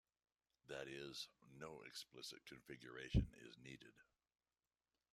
[0.67, 1.29] That is,
[1.59, 3.93] no explicit configuration is needed.